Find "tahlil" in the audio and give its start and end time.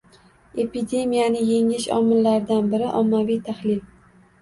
3.51-3.89